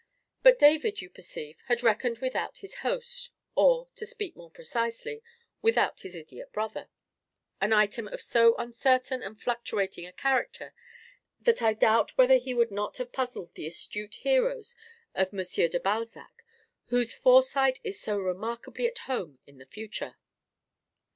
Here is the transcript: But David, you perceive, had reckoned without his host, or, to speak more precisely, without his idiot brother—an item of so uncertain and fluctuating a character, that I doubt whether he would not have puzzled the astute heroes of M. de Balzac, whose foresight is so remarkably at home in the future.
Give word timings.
But 0.41 0.57
David, 0.57 0.99
you 1.03 1.11
perceive, 1.11 1.61
had 1.67 1.83
reckoned 1.83 2.17
without 2.17 2.57
his 2.57 2.77
host, 2.77 3.29
or, 3.53 3.87
to 3.97 4.03
speak 4.07 4.35
more 4.35 4.49
precisely, 4.49 5.21
without 5.61 5.99
his 5.99 6.15
idiot 6.15 6.51
brother—an 6.51 7.71
item 7.71 8.07
of 8.07 8.19
so 8.19 8.55
uncertain 8.57 9.21
and 9.21 9.39
fluctuating 9.39 10.07
a 10.07 10.11
character, 10.11 10.73
that 11.39 11.61
I 11.61 11.75
doubt 11.75 12.17
whether 12.17 12.37
he 12.37 12.55
would 12.55 12.71
not 12.71 12.97
have 12.97 13.11
puzzled 13.11 13.53
the 13.53 13.67
astute 13.67 14.15
heroes 14.15 14.75
of 15.13 15.31
M. 15.35 15.45
de 15.69 15.79
Balzac, 15.79 16.33
whose 16.85 17.13
foresight 17.13 17.79
is 17.83 17.99
so 18.01 18.17
remarkably 18.17 18.87
at 18.87 18.97
home 19.05 19.37
in 19.45 19.59
the 19.59 19.67
future. 19.67 20.15